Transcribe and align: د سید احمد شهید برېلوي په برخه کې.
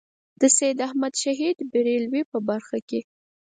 د 0.41 0.43
سید 0.57 0.77
احمد 0.87 1.13
شهید 1.23 1.57
برېلوي 1.71 2.23
په 2.31 2.37
برخه 2.49 2.77
کې. 2.89 2.99